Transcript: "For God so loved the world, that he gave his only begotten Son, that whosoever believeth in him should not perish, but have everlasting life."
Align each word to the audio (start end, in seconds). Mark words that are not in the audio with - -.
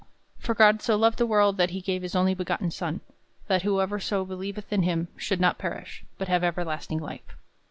"For 0.39 0.55
God 0.55 0.81
so 0.81 0.95
loved 0.97 1.19
the 1.19 1.27
world, 1.27 1.57
that 1.57 1.69
he 1.69 1.79
gave 1.79 2.01
his 2.01 2.15
only 2.15 2.33
begotten 2.33 2.71
Son, 2.71 3.01
that 3.45 3.61
whosoever 3.61 3.99
believeth 4.25 4.73
in 4.73 4.81
him 4.81 5.09
should 5.15 5.39
not 5.39 5.59
perish, 5.59 6.03
but 6.17 6.27
have 6.27 6.43
everlasting 6.43 6.97
life." 6.97 7.35